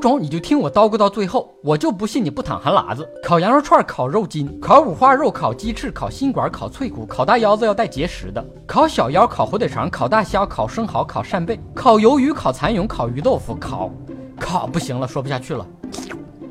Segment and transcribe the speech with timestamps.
[0.00, 3.08] 种你就听我叨咕到最后，我就不信你不淌汗喇子。
[3.22, 13.90] 烤羊肉串、烤肉筋、烤五花肉、烤鸡翅、烤心管、烤脆骨、烤大腰子要带结石的，烤小腰、烤火腿肠、烤大虾、烤生蚝、烤扇贝、烤鱿鱼、烤蚕蛹、烤鱼豆腐、烤
[14.40, 15.66] 烤不行了，说不下去了。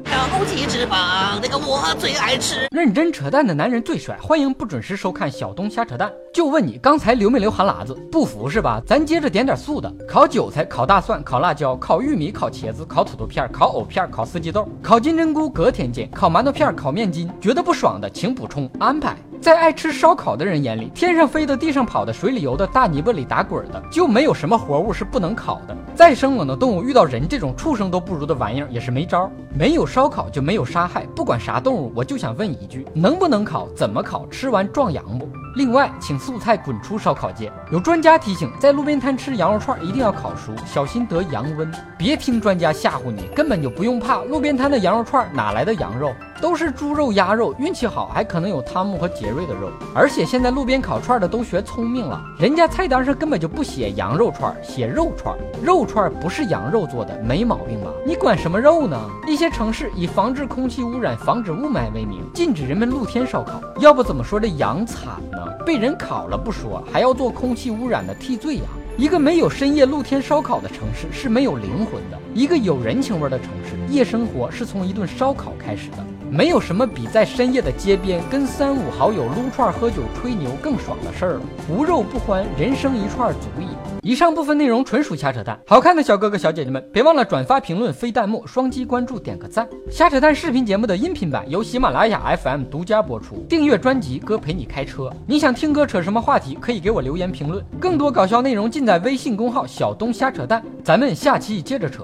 [0.06, 2.68] 高级脂肪，那个我最爱吃。
[2.72, 6.12] 认真扯淡的男人最帅，欢迎不准时收看小东瞎扯淡。
[6.32, 7.94] 就问你刚才流没流汗喇子？
[8.12, 8.82] 不服是吧？
[8.86, 16.10] 咱接着点点素的：烤韭菜、烤大蒜、烤辣椒、烤玉米、烤茄子、烤土豆片、烤藕片、烤四季豆、烤金针菇，隔天见。
[16.12, 19.18] 烤馒头片、烤面筋，觉得不爽的请补充安排。
[19.42, 25.76] 在爱吃烧烤的人眼里，天上飞的、地上跑的、水里游的、大泥巴里打滚的，就没有什么活物是不能烤的。
[25.96, 29.32] 再生猛的动物遇到人这种畜生都不如的玩意儿，也是没招。
[29.58, 33.68] 没有烧烤就没有杀害，不管啥动物，我就想问一句：能不能烤？
[33.74, 34.28] 怎么烤？
[34.28, 35.28] 吃完壮阳不？
[35.56, 37.52] 另外，请素菜滚出烧烤界。
[37.72, 41.74] 有专家提醒，在路边摊吃羊肉串一定要烤熟，小心得羊瘟。
[41.98, 44.22] 别听专家吓唬你，根本就不用怕。
[44.24, 46.14] 路边摊的羊肉串哪来的羊肉？
[46.42, 49.70] 都是猪肉、鸭肉，运气好还可能有汤姆和杰瑞的肉。
[49.94, 55.38] 而且现在路边烤串的都学聪明了，人家菜单上根本就不写羊肉串，写肉串。
[55.64, 57.92] 肉串不是羊肉做的，没毛病吧？
[58.06, 58.98] 你管什么肉呢？
[59.28, 63.62] 一些城市以防治空气污染、防止雾霾为名，禁止人们露天烧烤。
[63.80, 65.38] 要不怎么说这羊惨呢？
[65.66, 68.66] 被人烤了不说，还要做空气污染的替罪羊。
[69.00, 72.20] 一个没有深夜露天烧烤的城市是没有灵魂的。
[72.34, 76.06] 一个有人情味的城市，夜生活是从一顿烧烤开始的。
[76.30, 81.42] 没有什么比在深夜的街边跟三五好友撸串、喝酒、吹牛更爽的事儿了。
[81.70, 83.68] 无肉不欢，人生一串足矣。
[84.02, 85.60] 以上部分内容纯属瞎扯淡。
[85.66, 89.68] 好看的小哥哥小姐姐们，别忘了转发、评论、飞弹幕、双击关注、点个赞。
[89.90, 93.46] 瞎扯淡视频节目的音频版由喜马拉雅 FM 独家播出。
[93.50, 95.12] 订阅专辑，哥陪你开车。
[95.26, 97.64] 你想听哥扯什么话题，可以给我留言评论。
[97.80, 100.66] 更多搞笑内容尽在在微信公号小东瞎扯淡。
[100.84, 102.04] 咱们下期接着扯。